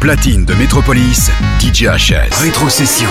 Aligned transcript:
platine 0.00 0.46
de 0.46 0.54
Metropolis, 0.54 1.30
DJ 1.60 1.88
HS. 1.88 2.34
Rétrocession. 2.40 3.08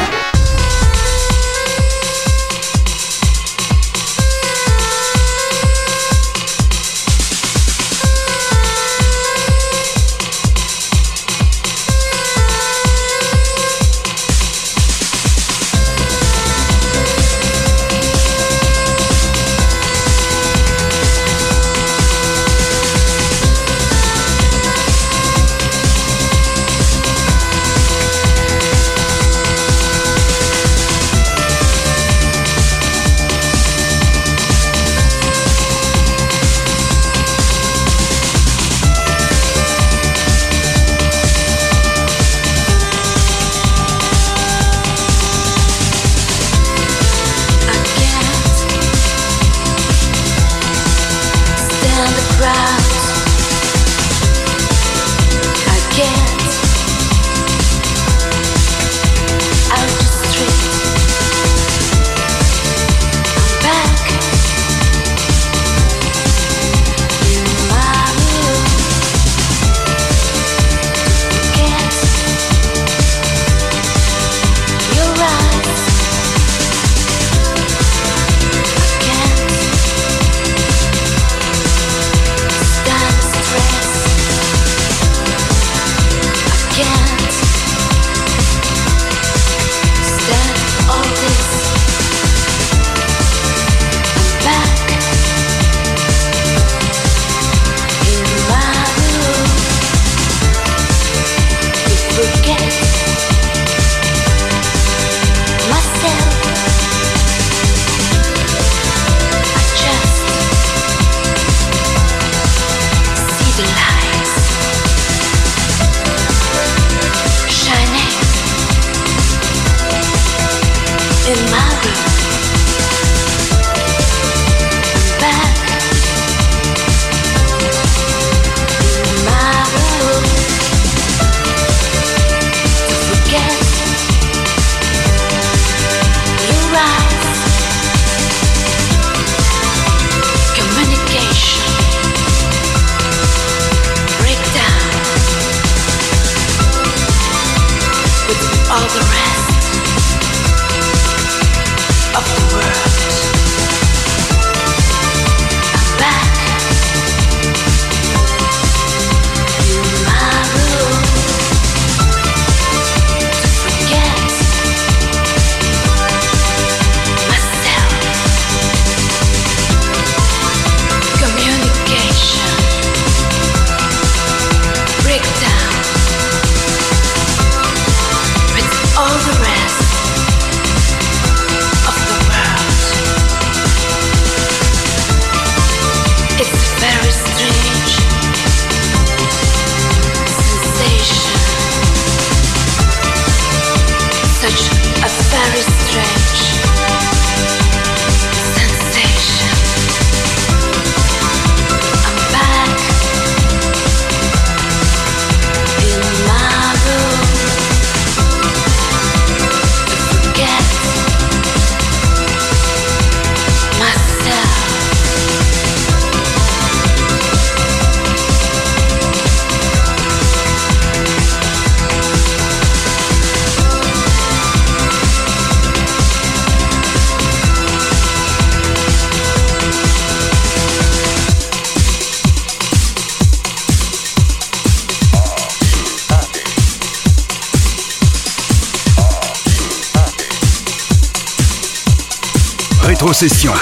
Rétrocession. 243.00 243.54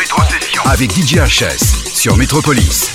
Avec 0.65 0.93
DJ 0.93 1.17
HS 1.17 1.93
sur 1.93 2.17
Métropolis. 2.17 2.91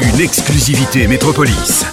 Une 0.00 0.20
exclusivité 0.20 1.06
Métropolis. 1.06 1.84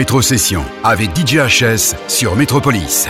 Rétrocession 0.00 0.64
avec 0.82 1.10
DJHS 1.14 1.94
sur 2.08 2.34
Métropolis. 2.34 3.06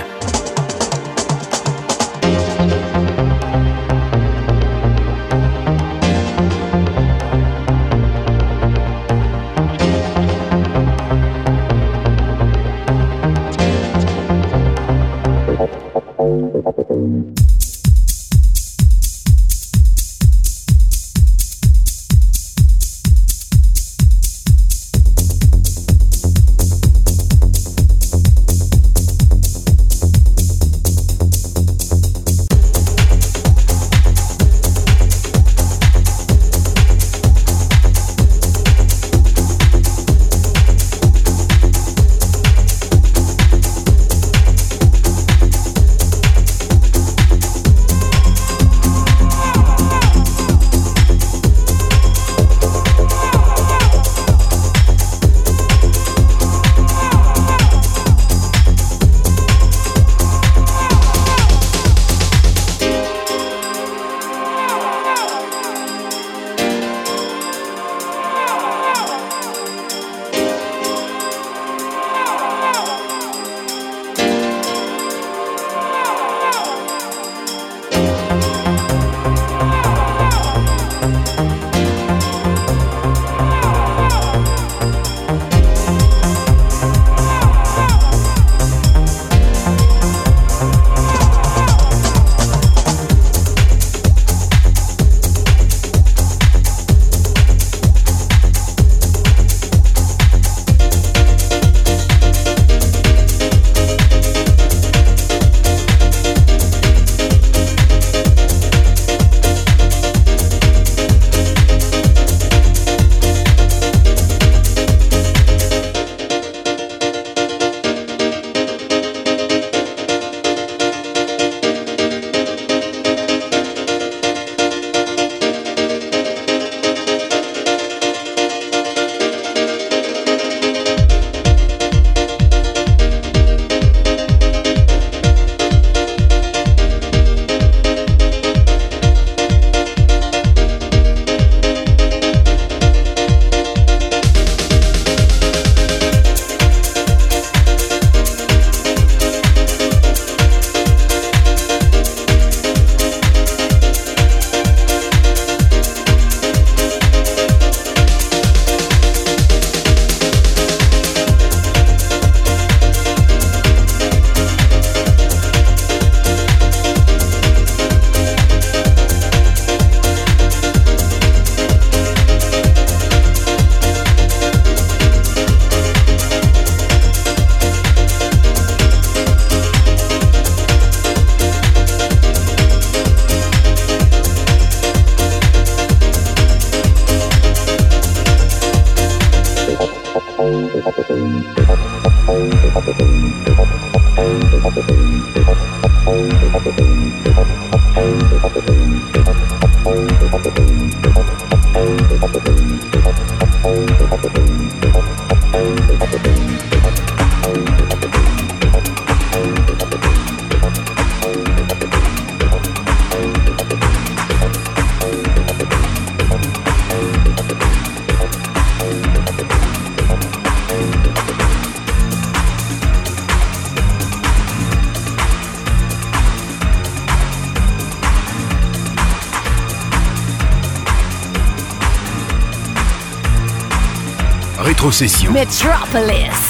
Rétrocession. 235.01 235.33
Metropolis. 235.33 236.50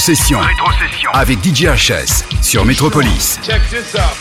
Rétrocession. 0.00 0.40
Rétrocession. 0.40 1.10
Avec 1.12 1.44
DJ 1.44 1.64
HS 1.66 2.24
sur 2.40 2.64
Métropolis. 2.64 3.38
Check 3.44 3.60
this 3.68 3.94
out. 3.94 4.19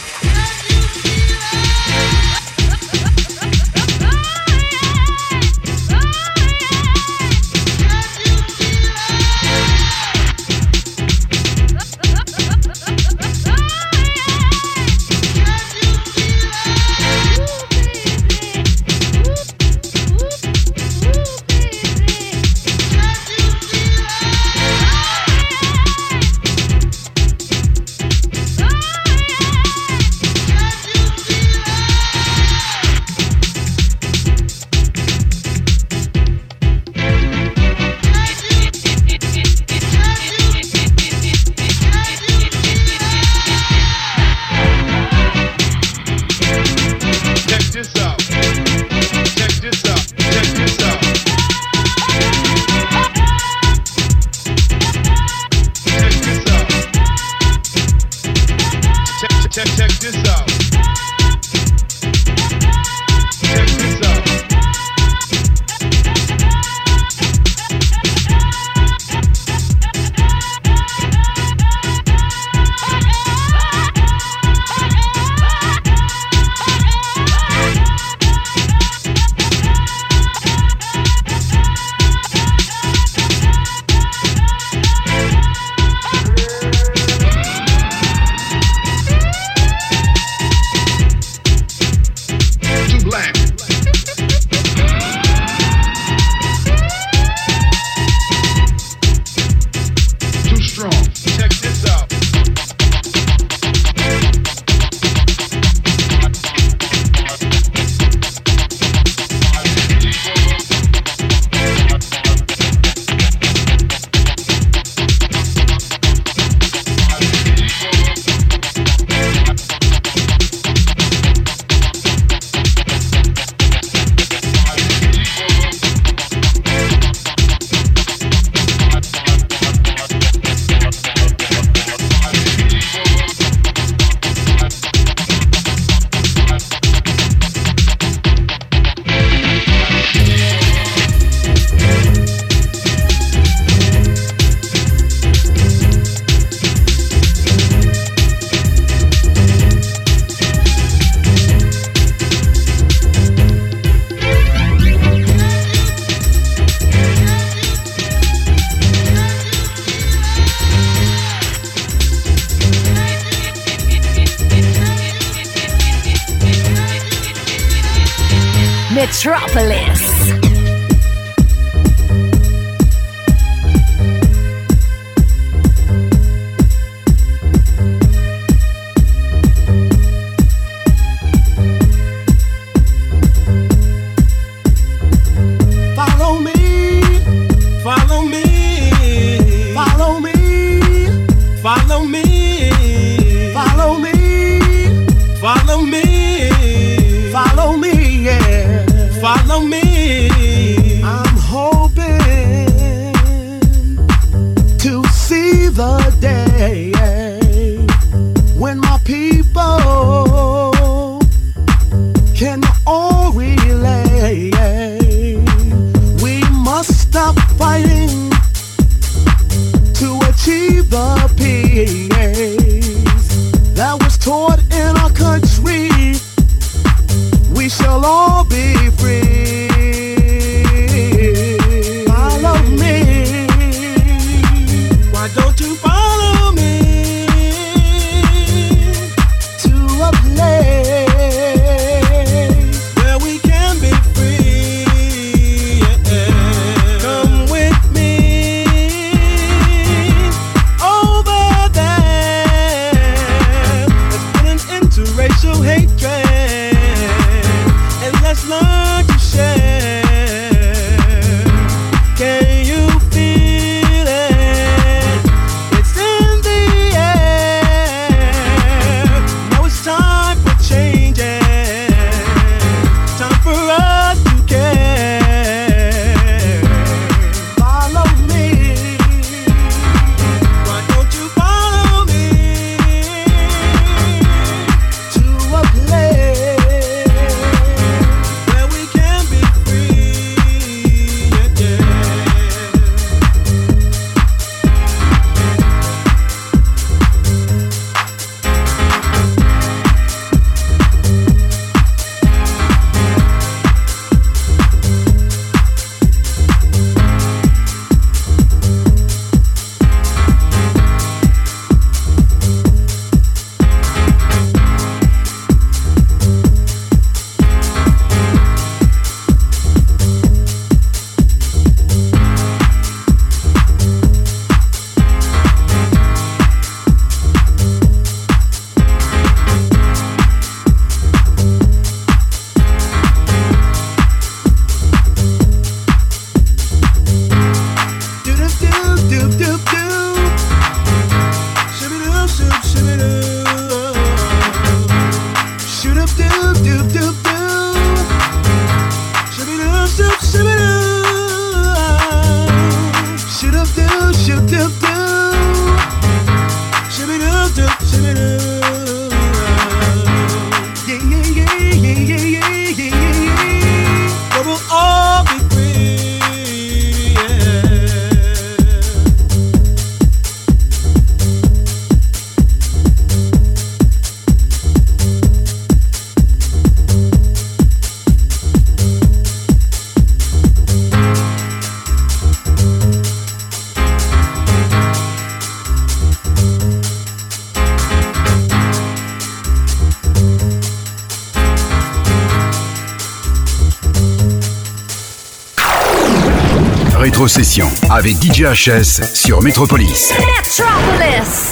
Avec 397.99 398.15
DJ 398.23 398.43
HS 398.43 399.13
sur 399.13 399.41
Metropolis. 399.41 400.13
Metropolis. 400.17 401.48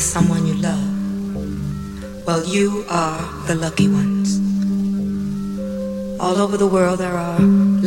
With 0.00 0.08
someone 0.08 0.46
you 0.46 0.54
love. 0.54 0.86
Well, 2.26 2.42
you 2.46 2.86
are 2.88 3.20
the 3.46 3.54
lucky 3.54 3.86
ones. 3.86 4.40
All 6.18 6.36
over 6.38 6.56
the 6.56 6.66
world, 6.66 7.00
there 7.00 7.18
are 7.26 7.38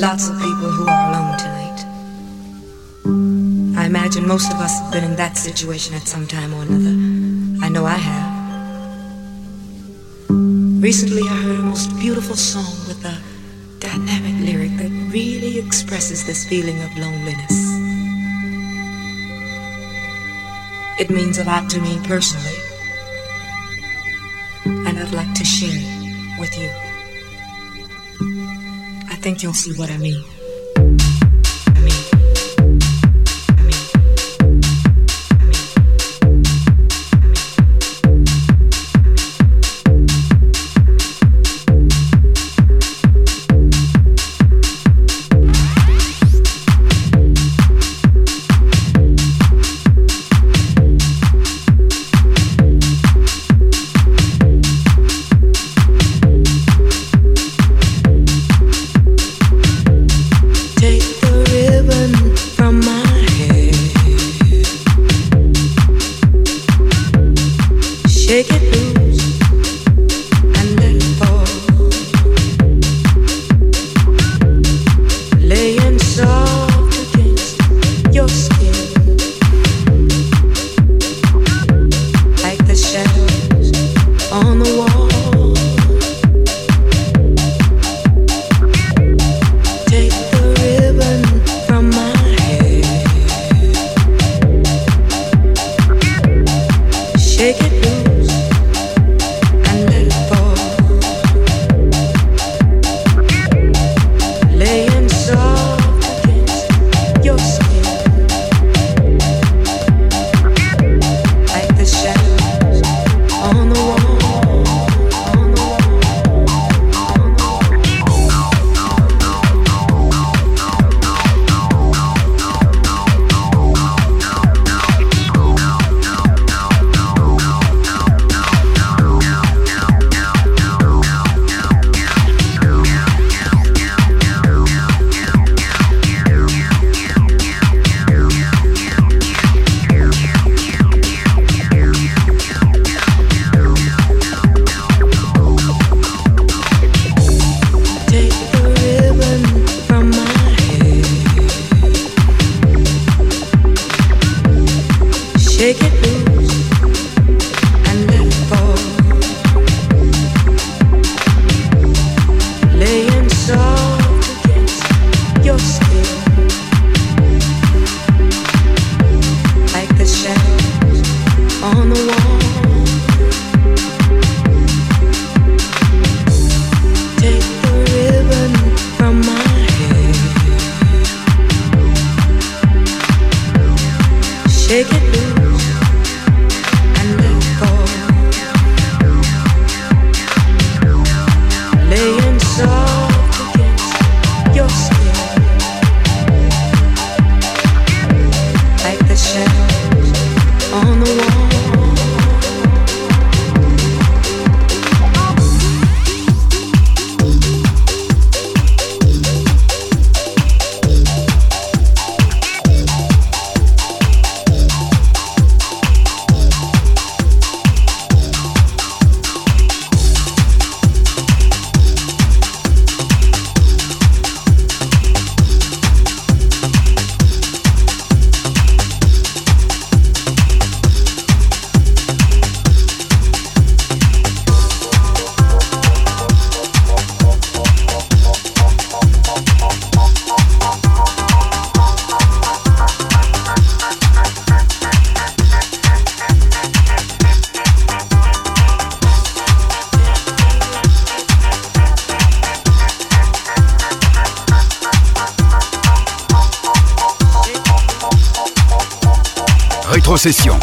lots 0.07 0.29
of 0.29 0.35
people 0.37 0.69
who 0.75 0.85
are 0.87 1.09
alone 1.09 1.37
tonight. 1.43 1.79
I 3.81 3.85
imagine 3.87 4.27
most 4.27 4.53
of 4.53 4.59
us 4.59 4.79
have 4.79 4.91
been 4.93 5.03
in 5.03 5.15
that 5.15 5.37
situation 5.37 5.95
at 5.95 6.07
some 6.07 6.27
time 6.27 6.53
or 6.53 6.61
another. 6.61 6.95
I 7.65 7.69
know 7.69 7.85
I 7.85 7.99
have. 8.11 8.31
Recently, 10.89 11.23
I 11.23 11.37
heard 11.45 11.59
a 11.61 11.63
most 11.63 11.89
beautiful 11.97 12.35
song 12.35 12.73
with 12.87 13.03
a 13.05 13.17
dynamic 13.79 14.35
lyric 14.47 14.73
that 14.77 14.91
really 15.11 15.57
expresses 15.57 16.27
this 16.27 16.45
feeling 16.47 16.79
of 16.83 16.95
loneliness. 16.95 17.52
It 20.99 21.09
means 21.09 21.37
a 21.39 21.43
lot 21.43 21.69
to 21.71 21.81
me 21.81 21.99
personally, 22.05 22.55
and 24.87 24.99
I'd 24.99 25.11
like 25.11 25.33
to 25.33 25.43
share 25.43 25.69
it 25.73 26.39
with 26.39 26.55
you. 26.57 26.69
I 29.09 29.15
think 29.15 29.41
you'll 29.41 29.53
see 29.53 29.73
what 29.73 29.89
I 29.89 29.97
mean. 29.97 30.23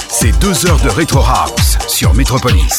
C'est 0.08 0.32
deux 0.40 0.66
heures 0.66 0.80
de 0.80 0.88
Retro 0.88 1.20
House 1.20 1.76
sur 1.86 2.14
Metropolis. 2.14 2.69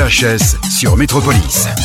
VHS 0.00 0.56
sur 0.70 0.96
Métropolis. 0.96 1.79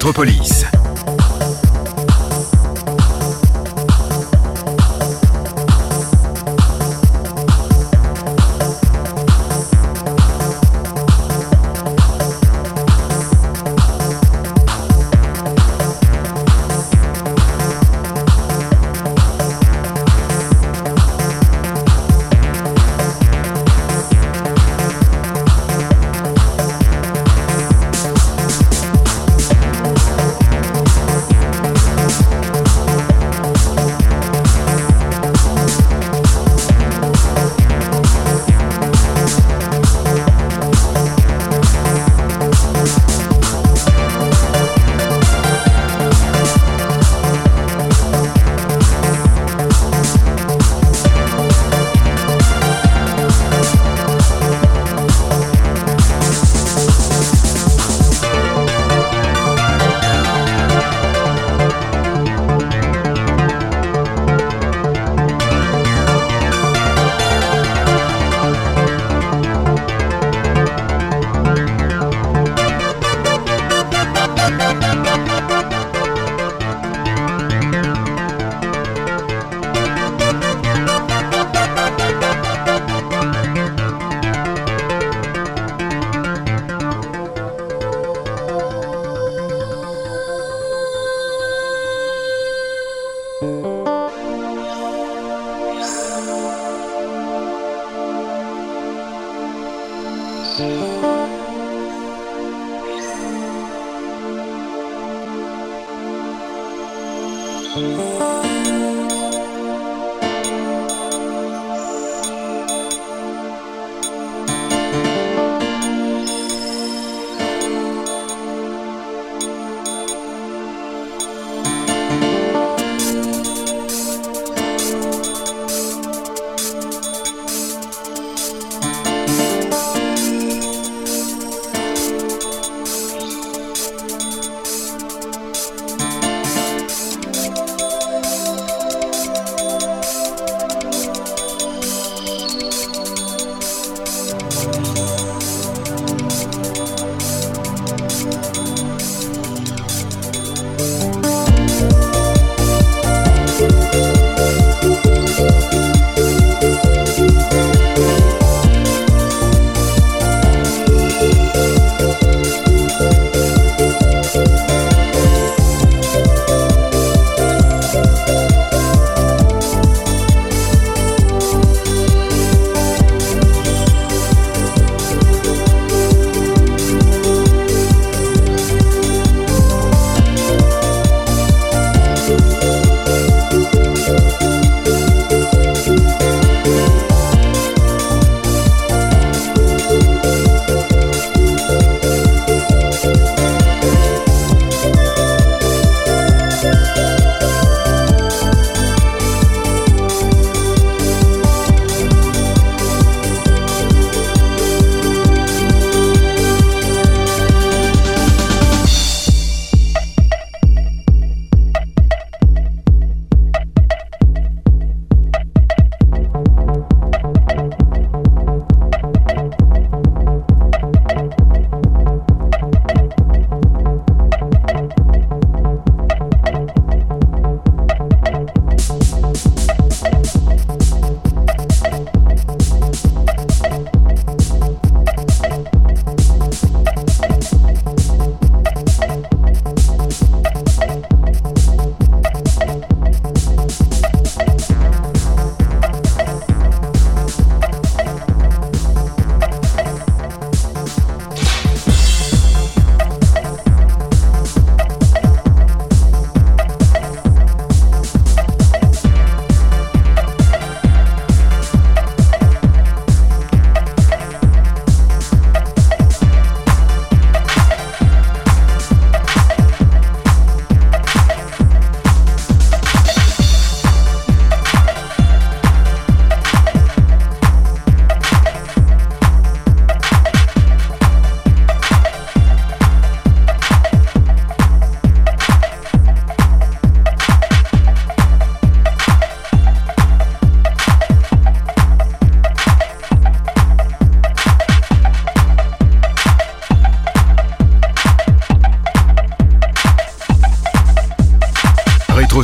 Métropolis. 0.00 0.39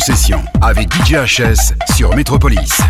session 0.06 0.40
avec 0.60 0.88
DJHS 1.04 1.74
sur 1.96 2.14
Métropolis. 2.14 2.80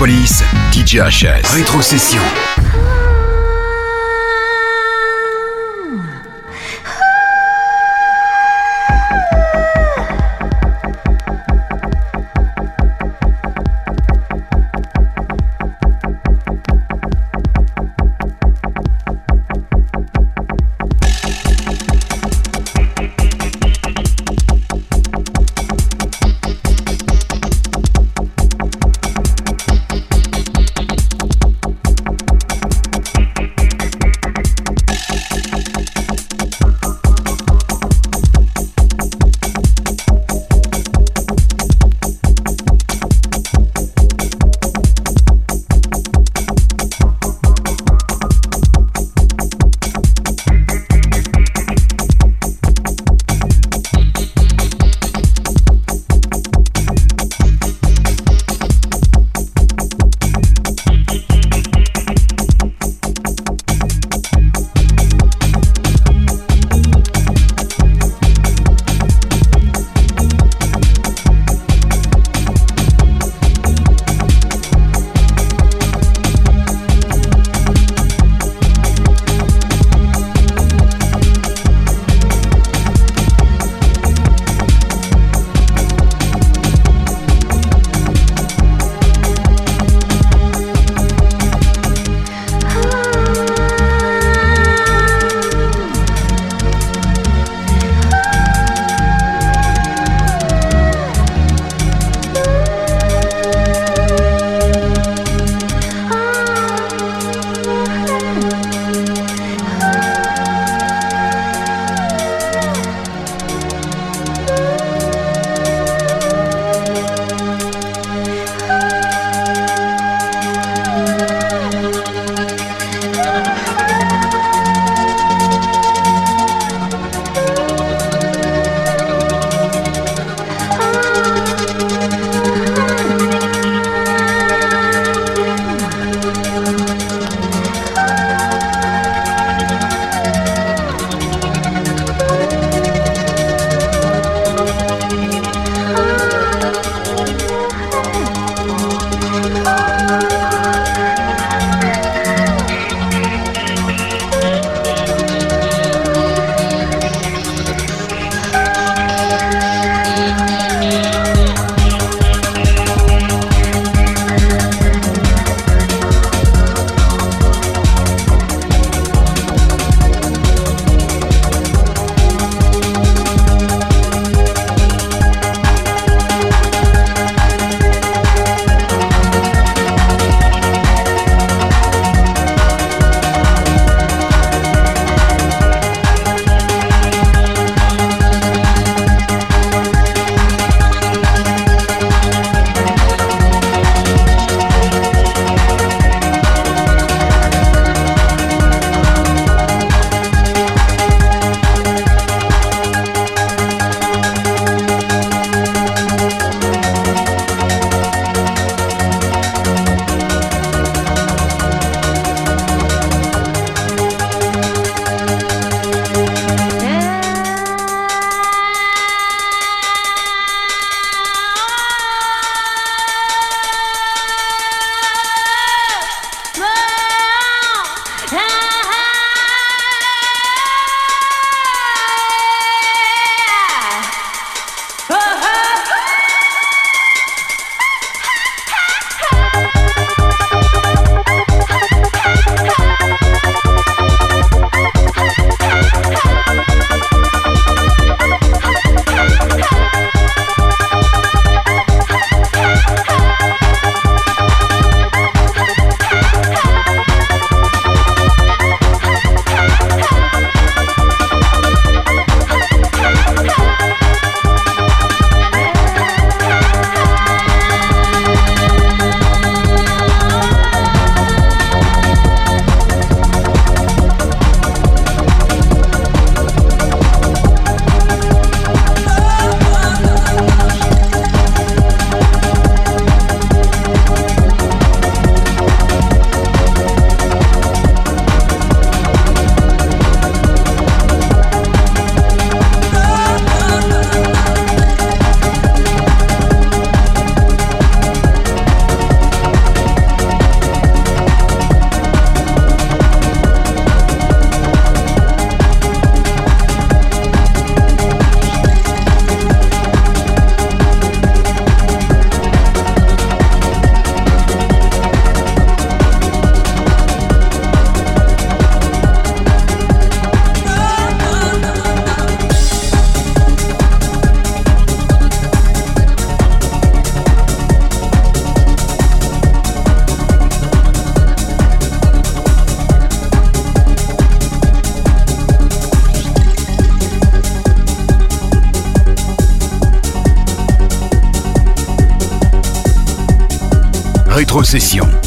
Metropolis, 0.00 0.42
DJ 0.72 1.00
HS. 1.10 1.52
Rétrocession. 1.52 2.22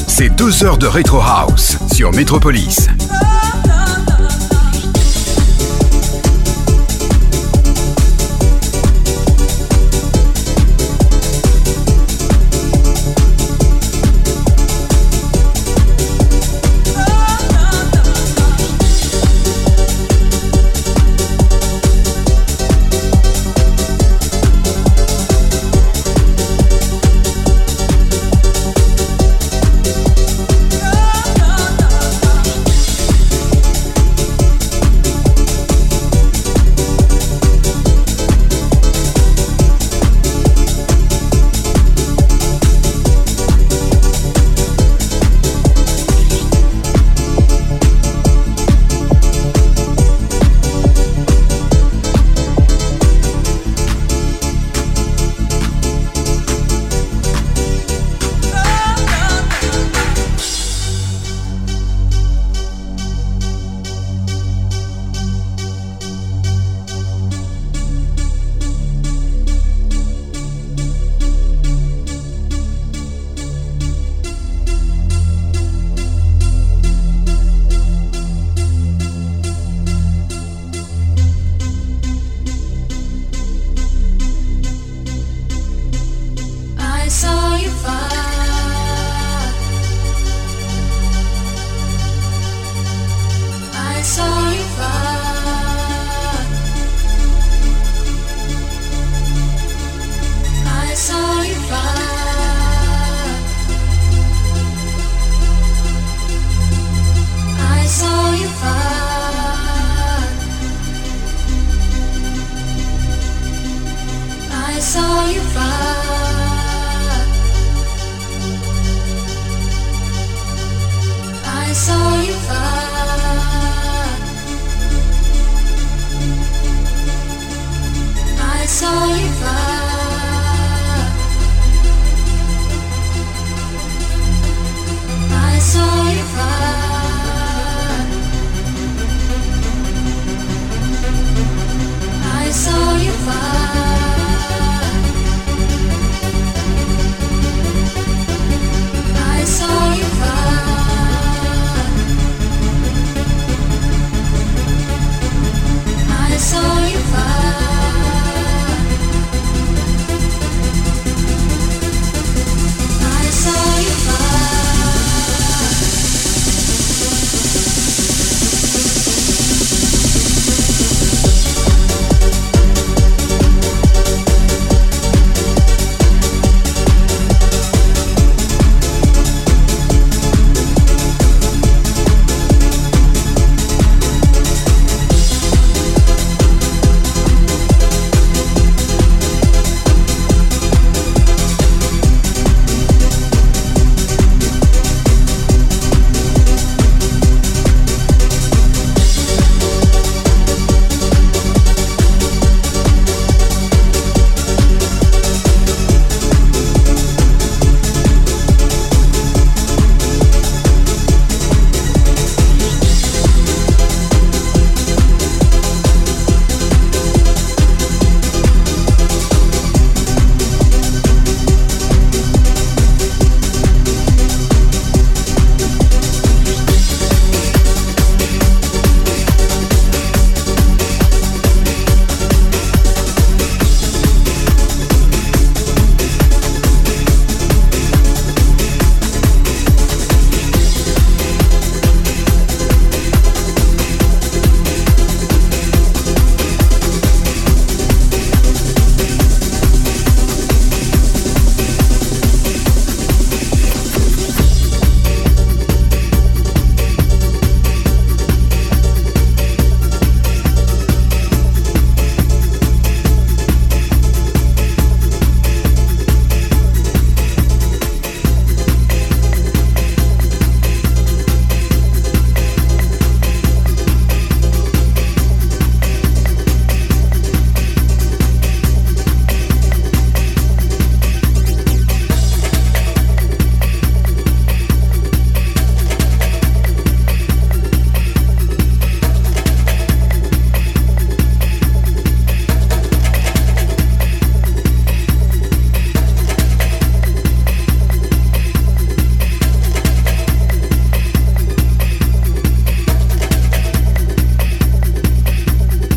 C'est 0.08 0.30
deux 0.30 0.64
heures 0.64 0.78
de 0.78 0.88
rétro 0.88 1.20
house 1.20 1.78
sur 1.92 2.14
Metropolis. 2.14 2.88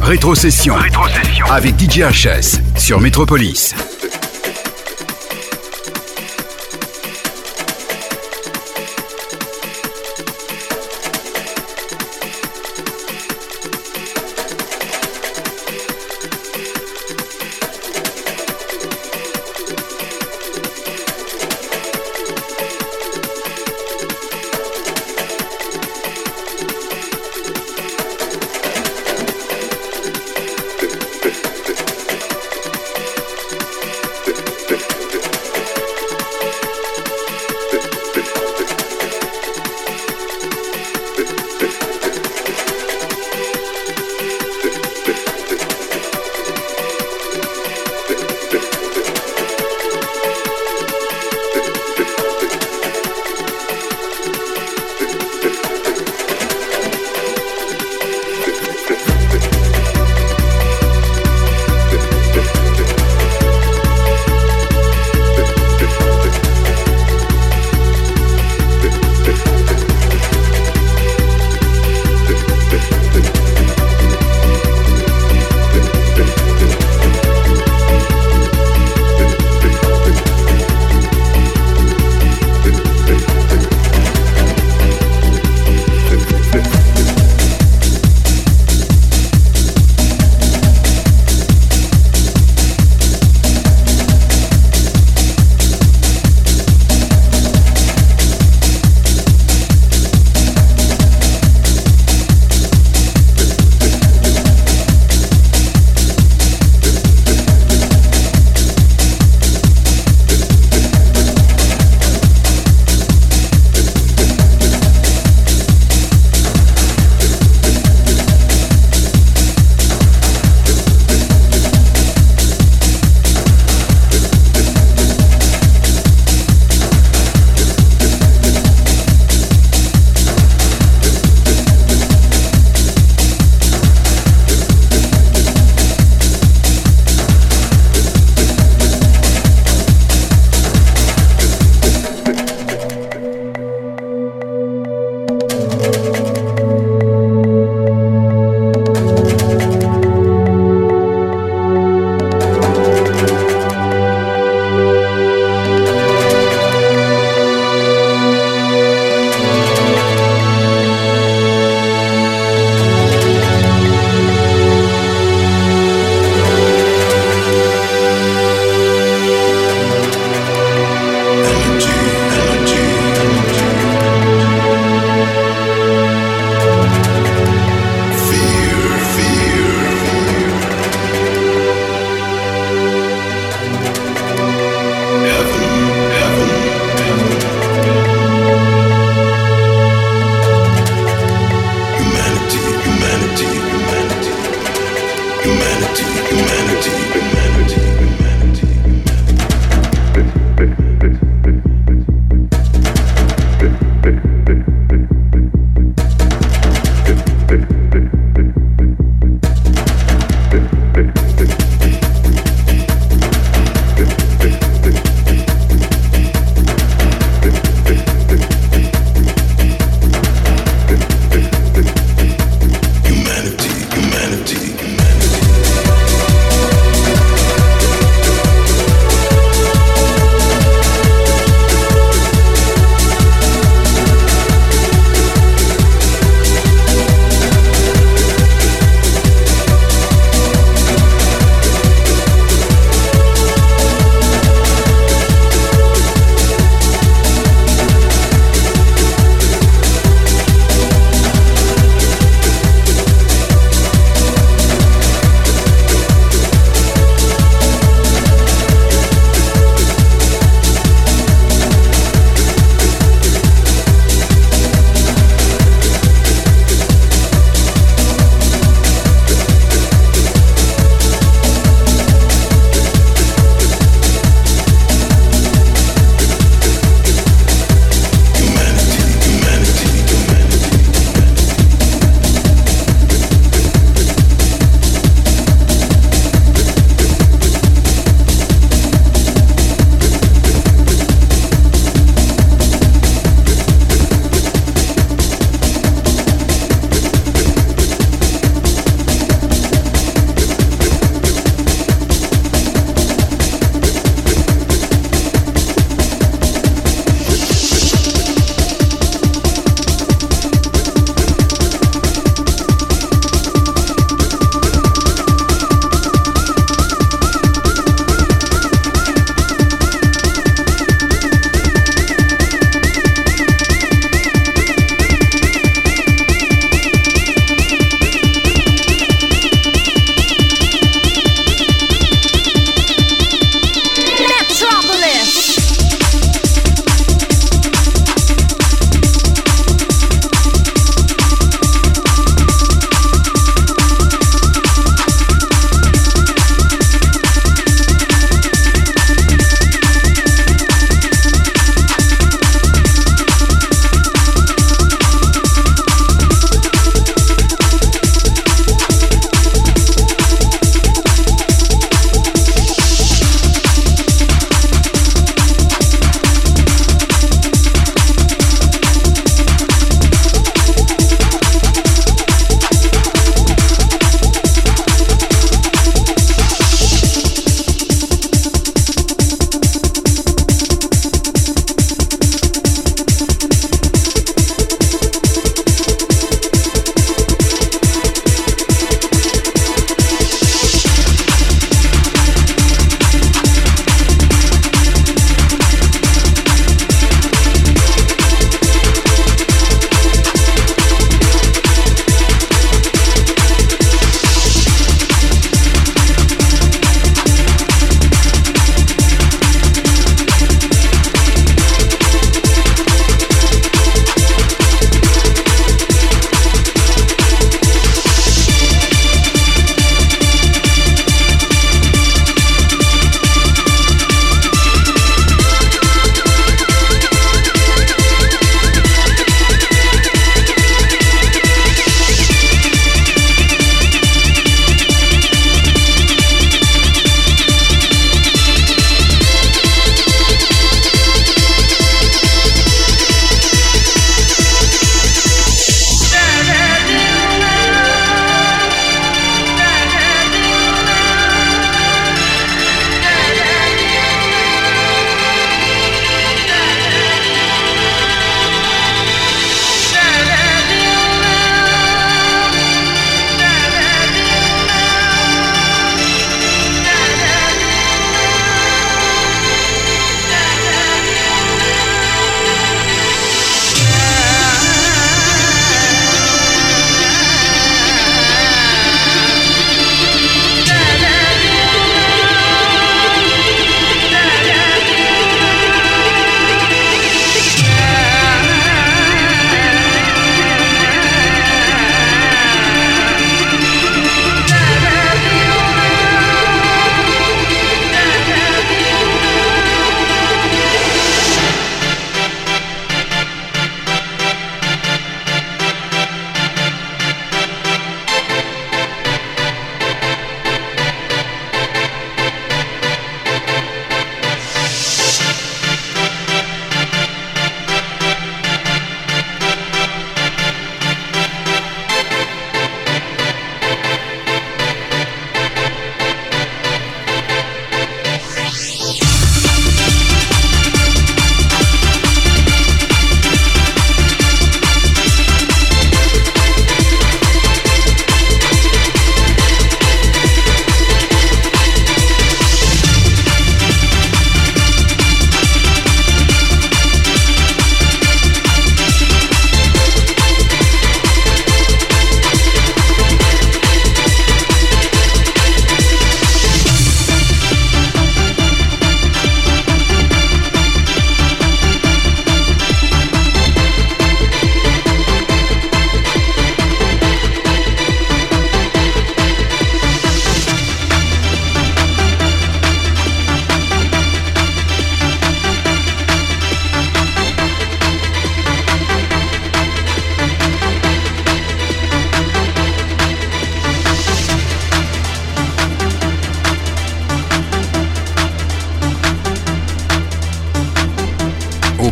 Rétrocession. 0.07 0.77
Rétrocession. 0.77 1.47
Avec 1.47 1.75
DJ 1.81 2.03
HS 2.03 2.61
sur 2.79 3.01
Métropolis. 3.01 3.75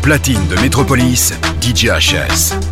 Platine 0.04 0.46
de 0.48 0.56
Metropolis, 0.60 1.32
DJ 1.62 1.88
HS. 1.98 2.63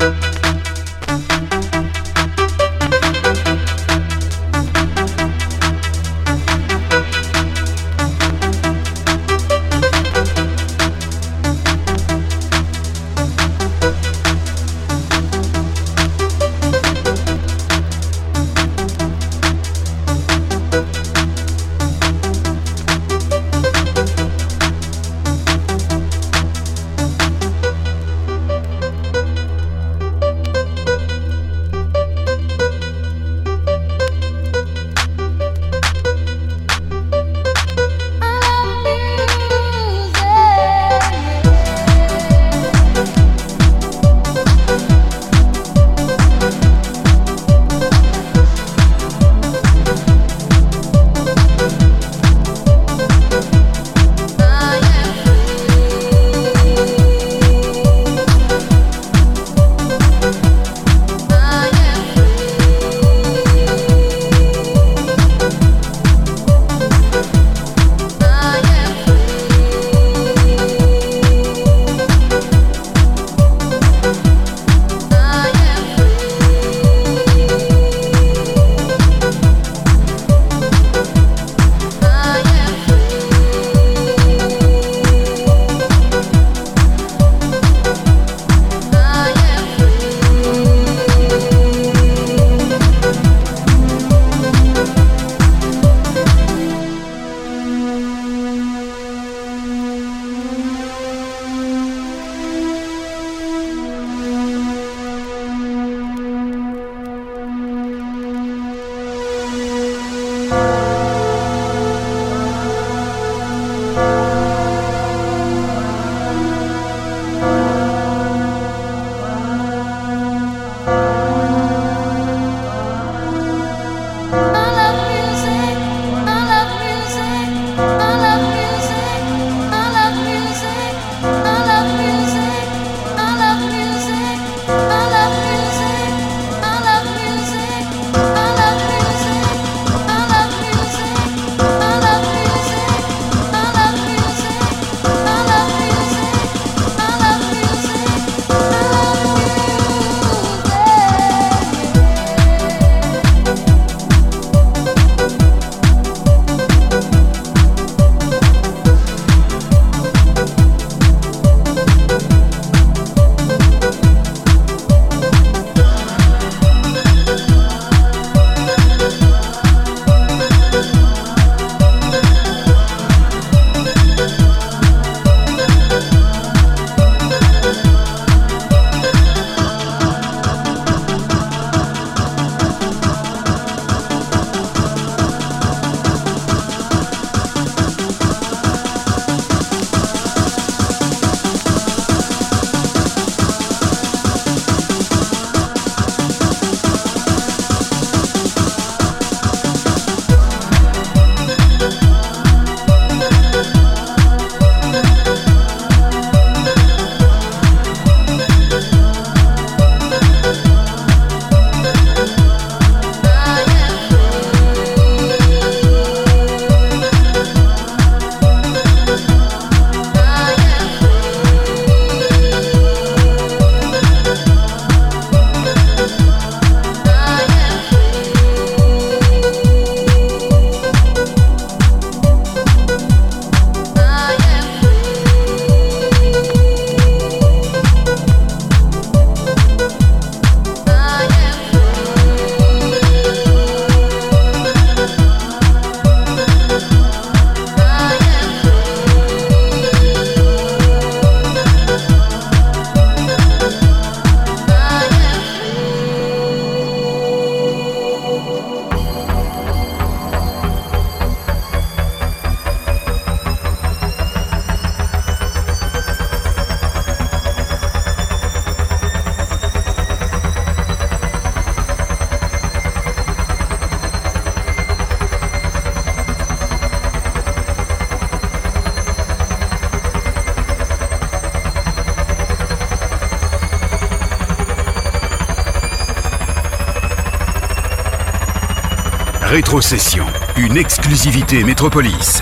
Une 290.57 290.77
exclusivité 290.77 291.65
Métropolis. 291.65 292.41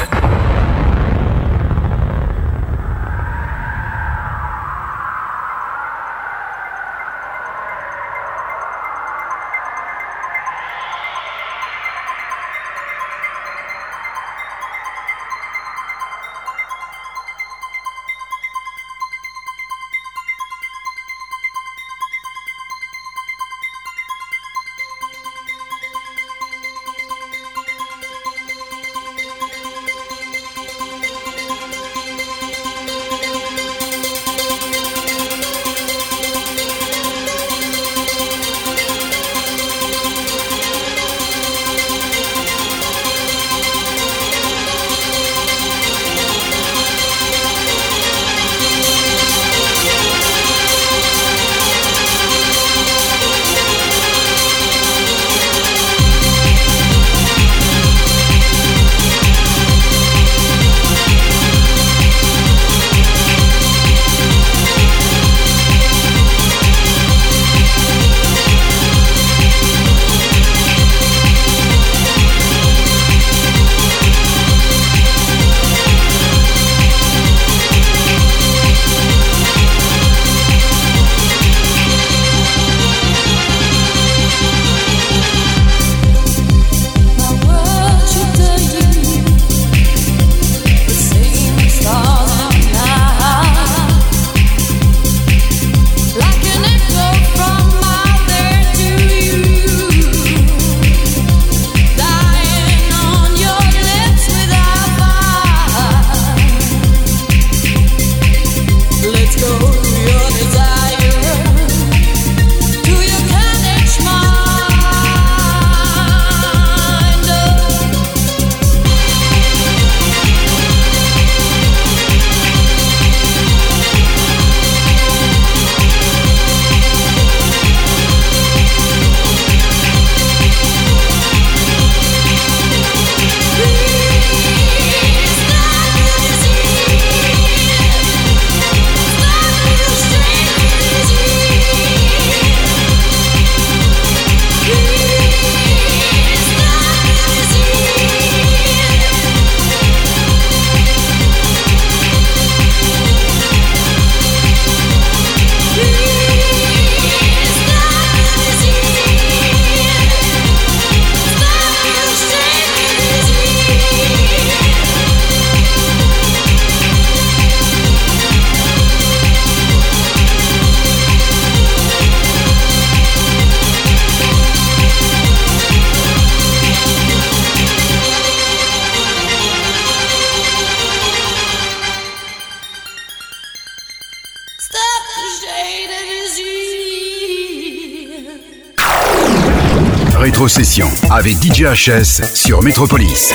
DJ 191.39 191.65
HS 191.65 192.35
sur 192.35 192.63
Metropolis. 192.63 193.33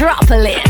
Metropolis. 0.00 0.67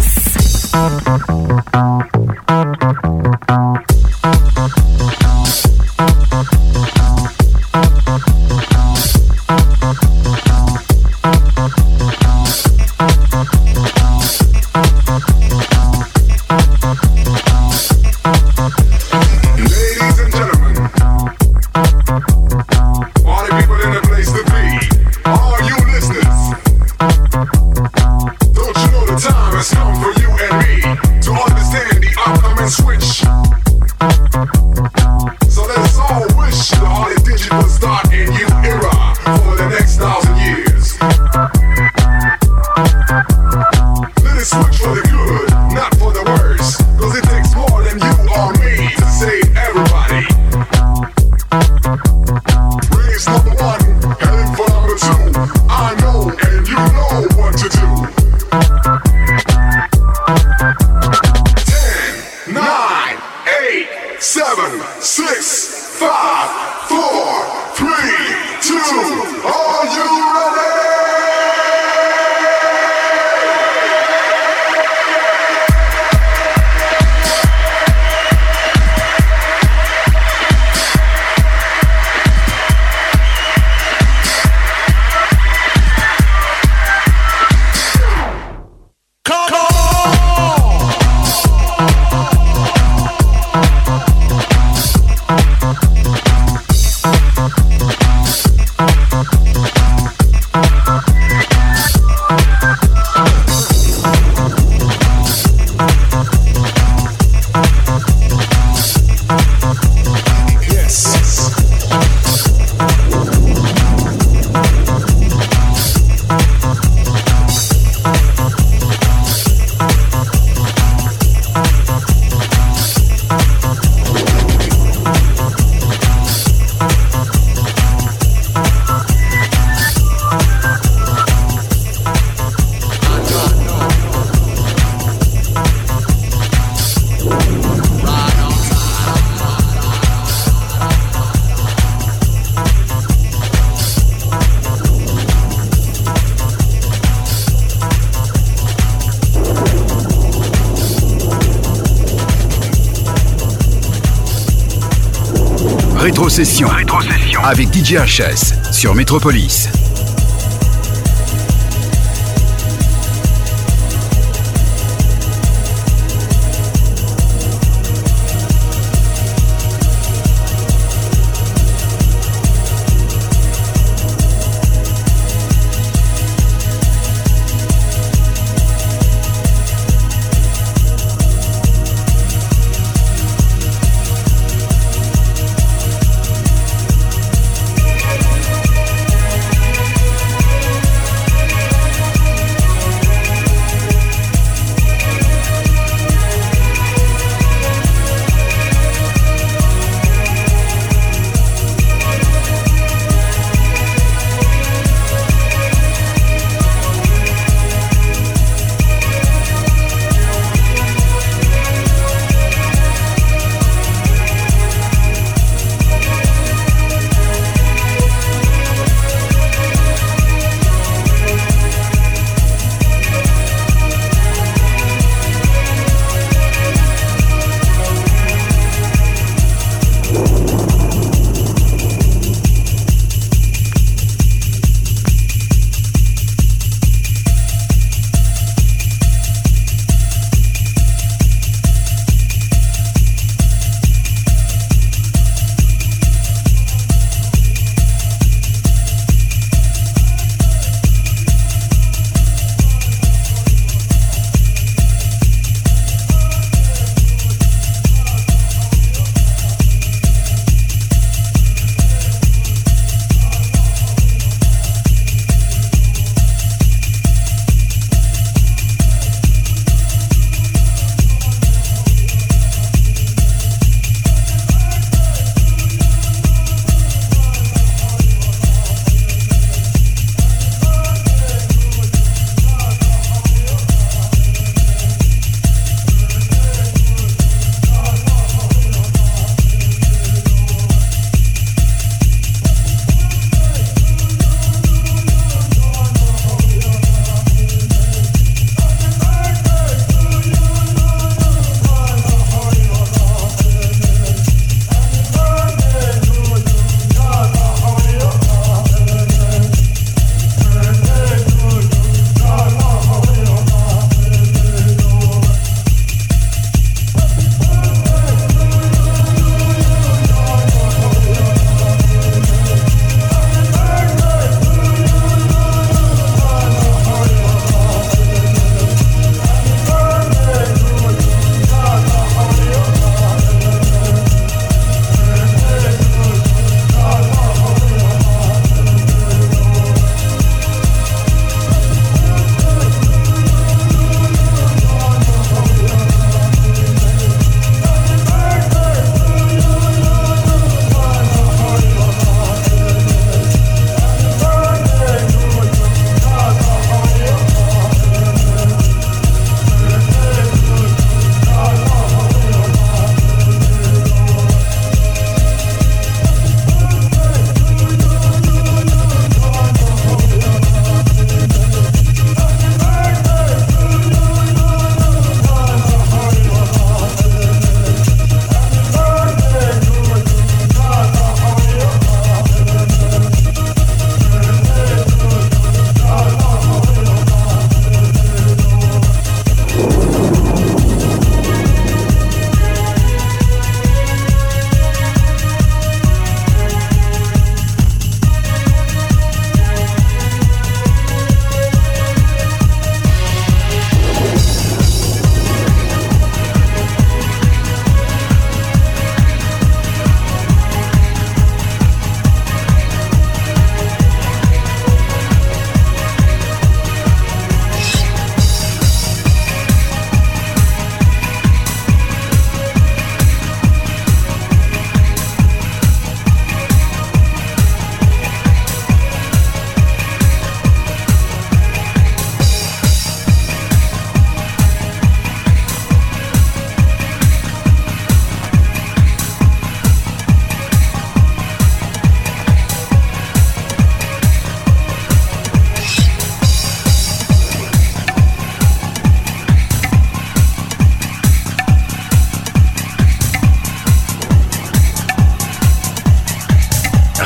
Rétrocession. 156.39 157.43
Avec 157.43 157.75
DJ 157.75 157.95
HS 157.95 158.71
sur 158.71 158.95
Métropolis. 158.95 159.69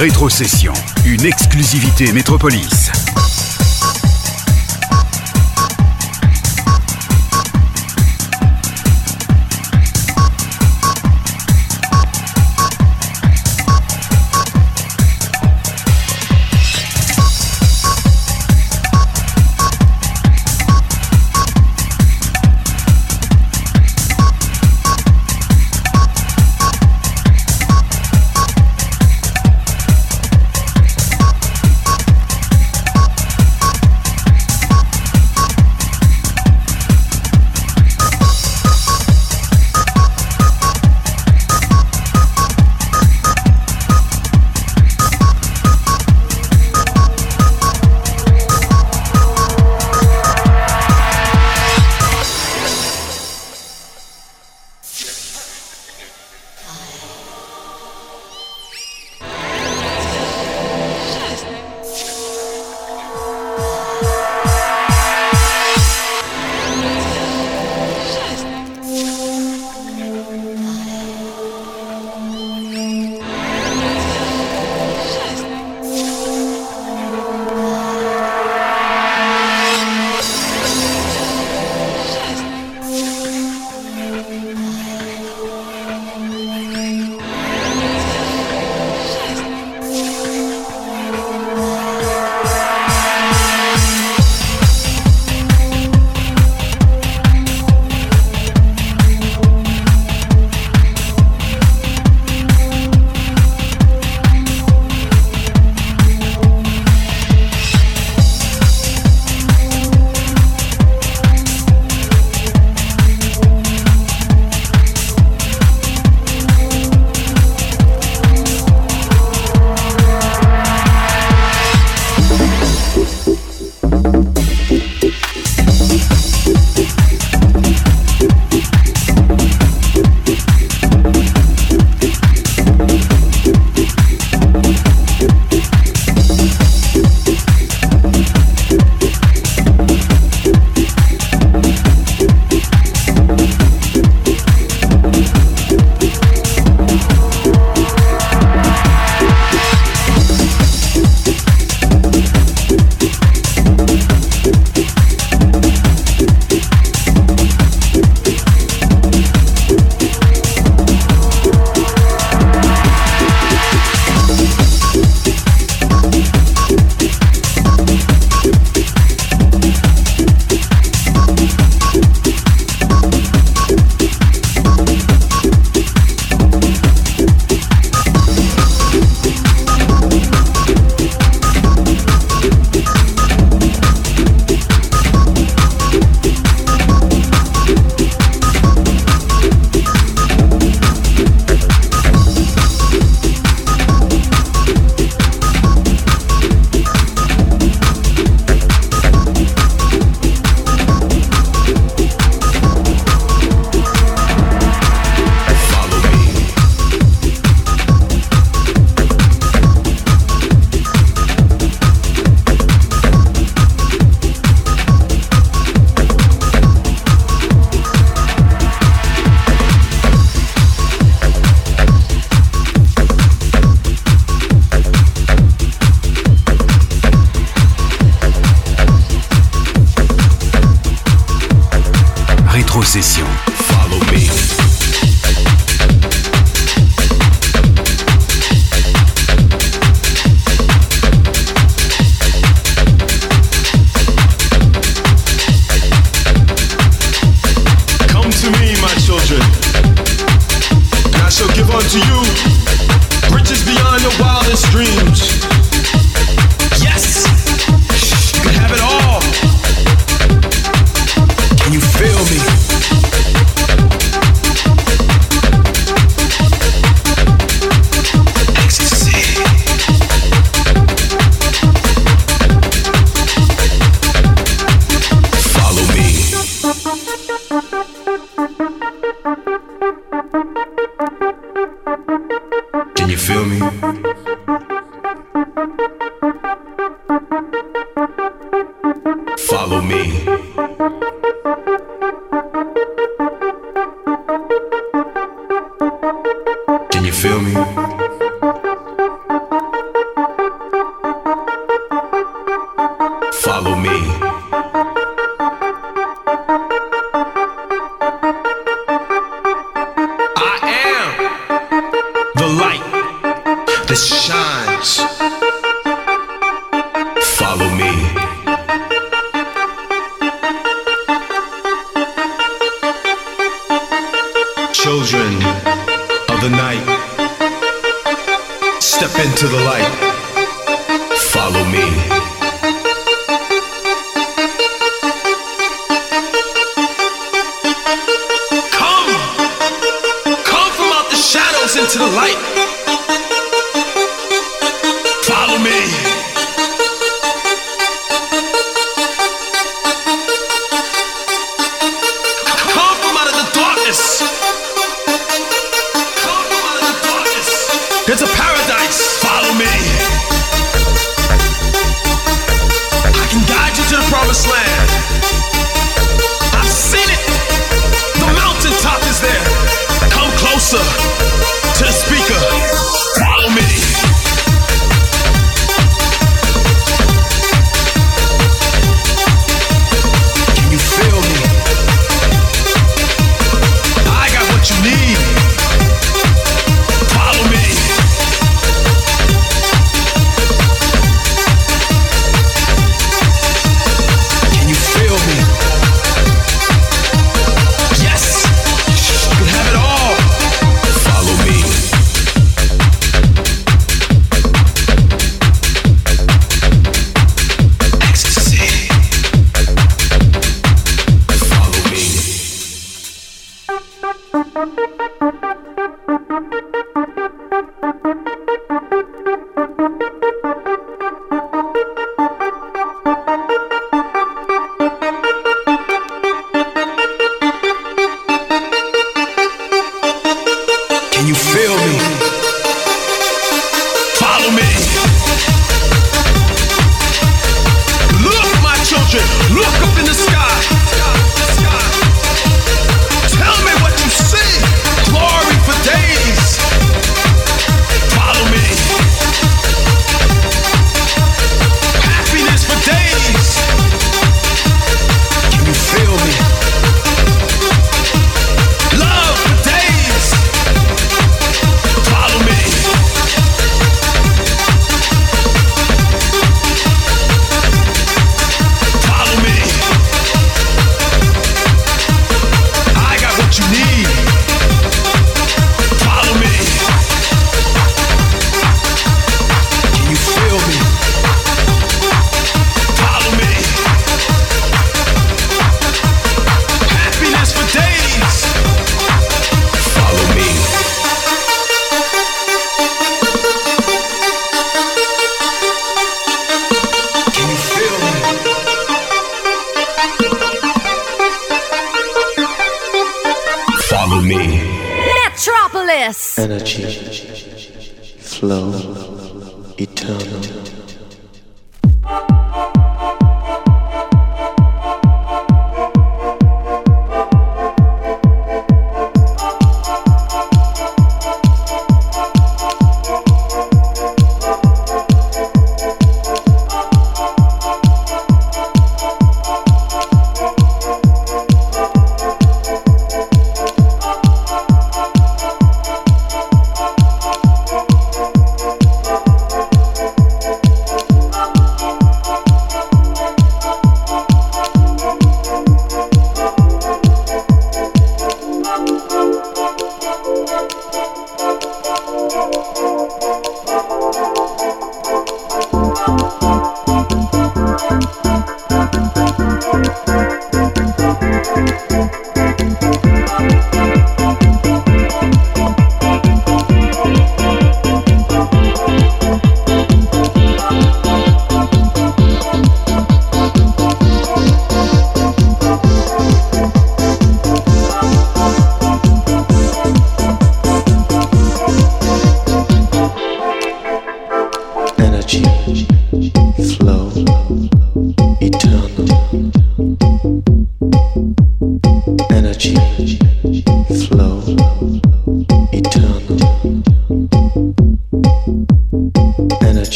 Rétrocession, 0.00 0.72
une 1.04 1.26
exclusivité 1.26 2.10
Métropolis. 2.12 2.90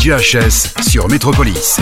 DJHS 0.00 0.80
sur 0.80 1.08
Métropolis. 1.08 1.78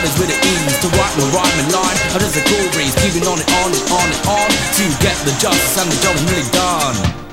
Others 0.00 0.16
with 0.18 0.28
the 0.32 0.38
ease. 0.48 0.80
To 0.80 0.88
write 0.96 1.14
my 1.20 1.28
rhyme 1.36 1.68
line, 1.68 1.98
others 2.16 2.36
a 2.36 2.42
cool 2.48 2.66
breeze. 2.72 2.94
Keeping 3.04 3.28
on 3.28 3.36
and 3.36 3.50
on 3.60 3.68
and 3.68 3.84
on 3.92 4.06
and 4.08 4.22
on 4.28 4.48
to 4.80 4.84
get 5.04 5.16
the 5.28 5.36
justice, 5.36 5.76
and 5.76 5.92
the 5.92 5.98
job 6.00 6.16
is 6.16 6.24
really 6.32 6.48
done. 6.50 7.29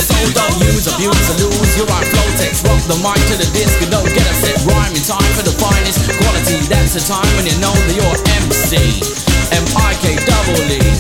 So 0.05 0.21
don't 0.37 0.61
use 0.61 0.85
abuse 0.85 1.17
to 1.33 1.35
lose. 1.41 1.73
You're 1.81 1.89
I'm 1.89 2.05
floating, 2.05 2.53
swap 2.53 2.77
the 2.85 3.01
mic 3.01 3.17
to 3.33 3.41
the 3.41 3.49
disc. 3.57 3.81
You 3.81 3.89
don't 3.89 4.05
get 4.05 4.29
a 4.29 4.35
set 4.37 4.61
rhyme 4.69 4.93
in 4.93 5.01
time 5.01 5.33
for 5.33 5.49
the 5.49 5.57
finest 5.57 6.05
quality. 6.21 6.61
That's 6.69 6.93
the 6.93 7.01
time 7.01 7.25
when 7.41 7.49
you 7.49 7.57
know 7.57 7.73
that 7.73 7.97
you're 7.97 8.21
MC. 8.45 8.77
M-I-K 9.49 10.21
double 10.29 10.61
E. 10.69 10.93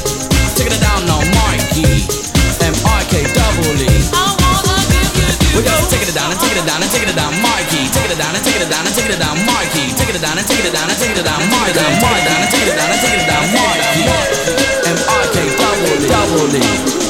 Take 0.56 0.72
it 0.72 0.80
down 0.80 1.04
now, 1.04 1.20
Mikey. 1.44 2.08
M-I-K 2.64 3.28
double 3.28 3.76
E. 3.76 3.92
We're 5.52 5.68
just 5.68 5.92
taking 5.92 6.08
it 6.08 6.16
down 6.16 6.32
and 6.32 6.40
taking 6.40 6.64
it 6.64 6.66
down 6.66 6.80
and 6.80 6.88
taking 6.88 7.12
it 7.12 7.18
down, 7.20 7.36
Mikey. 7.44 7.92
Taking 7.92 8.16
it 8.16 8.18
down 8.18 8.32
and 8.32 8.40
taking 8.40 8.64
it 8.64 8.72
down 8.72 8.88
and 8.88 8.94
taking 8.96 9.12
it 9.12 9.20
down, 9.20 9.36
Mikey. 9.44 10.03
It 10.24 10.26
down 10.26 10.38
and 10.38 10.48
taking 10.48 10.64
it 10.64 10.72
down 10.72 10.88
and 10.88 10.98
taking 10.98 11.18
it 11.18 11.24
down, 11.24 11.38
Mikey. 11.50 11.74
Down, 11.74 12.00
Mikey. 12.00 12.24
Down 12.24 12.40
and 12.40 12.50
taking 12.50 12.72
it 12.72 12.76
down 12.80 12.90
and 12.90 13.00
taking 13.04 13.20
it 13.20 13.28
down, 13.28 13.44
Mikey. 13.52 14.04
M-I-K 14.88 15.36
double 15.60 16.02
E. 16.02 16.08
Double 16.08 16.56
E. 16.56 16.64
with 16.64 16.64
a 16.64 16.64
lot 16.64 16.98
of 16.98 17.03